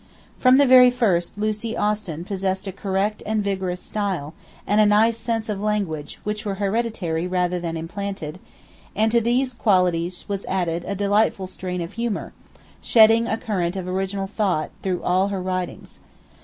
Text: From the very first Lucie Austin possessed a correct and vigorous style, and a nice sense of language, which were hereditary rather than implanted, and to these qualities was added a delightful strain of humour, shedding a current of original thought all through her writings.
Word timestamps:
From 0.39 0.57
the 0.57 0.65
very 0.65 0.89
first 0.89 1.37
Lucie 1.37 1.77
Austin 1.77 2.23
possessed 2.25 2.65
a 2.65 2.71
correct 2.71 3.21
and 3.23 3.43
vigorous 3.43 3.79
style, 3.79 4.33
and 4.65 4.81
a 4.81 4.85
nice 4.87 5.15
sense 5.15 5.47
of 5.47 5.61
language, 5.61 6.17
which 6.23 6.43
were 6.43 6.55
hereditary 6.55 7.27
rather 7.27 7.59
than 7.59 7.77
implanted, 7.77 8.39
and 8.95 9.11
to 9.11 9.21
these 9.21 9.53
qualities 9.53 10.25
was 10.27 10.43
added 10.47 10.83
a 10.87 10.95
delightful 10.95 11.45
strain 11.45 11.81
of 11.81 11.93
humour, 11.93 12.33
shedding 12.81 13.27
a 13.27 13.37
current 13.37 13.75
of 13.75 13.87
original 13.87 14.25
thought 14.25 14.71
all 15.03 15.29
through 15.29 15.37
her 15.37 15.39
writings. 15.39 15.99